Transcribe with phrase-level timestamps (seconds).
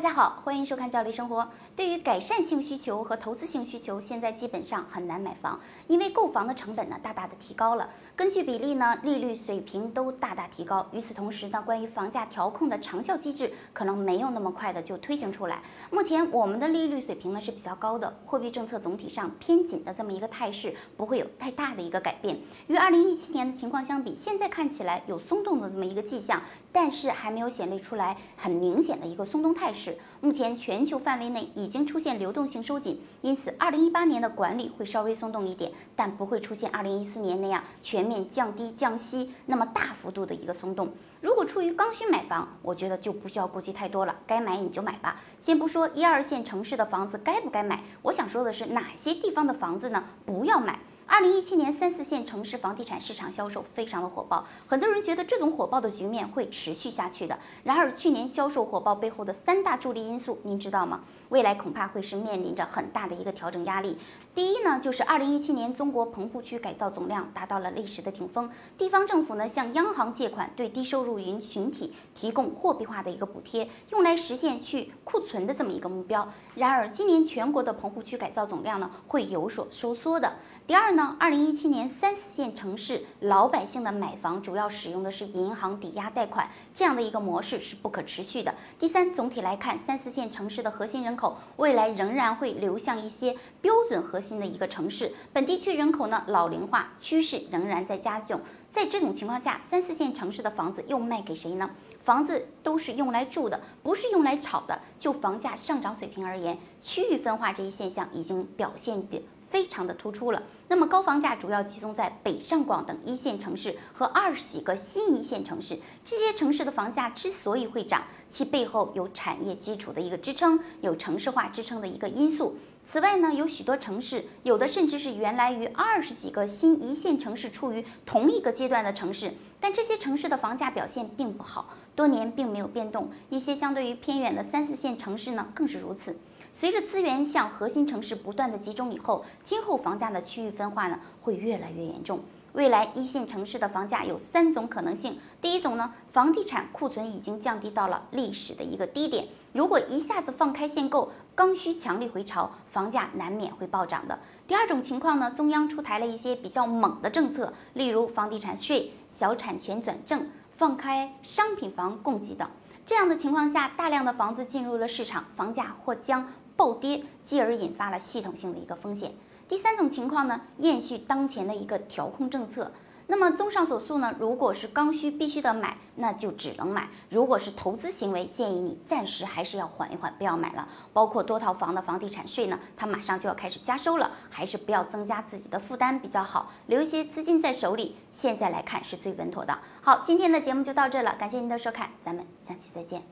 [0.00, 1.42] 大家好，欢迎收看《赵丽生活》。
[1.76, 7.86] 对于改善性需求和投资性需求，现在基本上很难买房，因为购房的成本呢大大的提高了。
[8.16, 10.86] 根据比例呢，利率水平都大大提高。
[10.92, 15.62] 与此同时呢，关于房价调控的长效机制可能没有那么快的就推行出来。
[15.90, 22.40] 目前我们的利率水平呢是比较高的，货币政策总体上偏紧的这么一个态势不会有太大的一个改变。
[22.68, 26.40] 与二零一七年的情况相比，现在看起来有松动的这么一个迹象，
[26.72, 29.89] 但是还没有显露出来很明显的一个松动态势。
[30.20, 40.92] 目前全球范围内已经出现流动性收紧，因此二零一八年的管理会稍微松动一点，但不会出现二零一四年那样全面降低降息那么大幅度的一个松动。
[41.20, 45.20] 如果出于刚需买房，我觉得就不需要顾忌太多了，该买你就买吧。
[45.38, 50.78] 先不说一二线城市的房子该不该买，我想说的是哪些地方的房子呢不要买。
[51.12, 57.36] 二零一七年三四线城市房地产市场销售非常的火爆，很多人觉得这种火爆的局面会持续下去的。
[57.64, 61.00] 然而去年销售火爆背后的三大助力因素，您知道吗？
[61.30, 63.98] 未来恐怕会是面临着很大的一个调整压力。
[64.34, 76.26] 第一呢，就是二零一七年中国棚户区改造总量达到了历史的顶峰，地方政府呢向央行借款，对低收入人群体提供货币化的一个补贴，用来实现去库存的这么一个目标。
[76.54, 80.34] 然而今年全国的棚户区改造总量呢会有所收缩的。
[80.66, 88.54] 第二呢，二零一七年三四线城市老百姓的买房主要使用的是银行抵押贷款，这样的一个模式是不可持续的。
[88.78, 98.40] 第三，总体来看，三四线城市的核心人口未来仍然会流向一些标准核心的一个城市，本地区人口呢老龄化趋势仍然在加重。
[98.70, 101.70] 在这种情况下，三四线城市的房子又卖给谁呢？
[102.02, 104.80] 房子都是用来住的，不是用来炒的。
[104.98, 109.22] 就房价上涨水平而言，区域分化这一现象已经表现的。
[109.50, 110.42] 非常的突出了。
[110.68, 115.78] 那么高房价主要集中在北上广等一线城市和二十几个新一线城市。
[116.04, 122.56] 这些城市的房价之所以会涨，其背后有产业基础的一个支撑，有城市化支撑的一个因素。
[122.88, 133.10] 此外呢，有许多城市，有的甚至是原来与二十几个新一线城市处于同一个阶段的城市，但这些城市的房价表现并不好，多年并没有变动。
[133.28, 136.16] 一些相对于偏远的三四线城市呢，更是如此。
[136.52, 142.20] 随着资源向核心城市不断的集中以后，今后房价的区域分化呢会越来越严重。
[142.52, 154.18] 未来一线城市的房价有三种可能性：第一种呢，房地产库存已经降低到了历史的一个低点，如果一下子放开限购，刚需强力回潮，房价难免会暴涨的；
[154.48, 162.50] 第二种情况呢，中央出台了一些比较猛的政策，例如房地产税、小产权转正、放开商品房供给等。
[162.84, 166.26] 这样的情况下，大量的房子进入了市场，房价或将
[166.56, 169.12] 暴跌，继而引发了系统性的一个风险。
[169.48, 172.72] 第三种情况呢，延续当前的一个调控政策。
[173.10, 180.68] 那么综上所述呢，如果是刚需必须的买，那就只能买；如果是投资行为，建议你暂时还是要缓一缓，不要买了。
[180.92, 189.58] 包括多套房的房地产税呢，它马上就要开始加收了，还是不要增加自己的负担比较好，留一些资金在手里，现在来看是最稳妥的。
[189.82, 193.02] 好，今天的节目就到这了，感谢您的收看，咱们下期再见。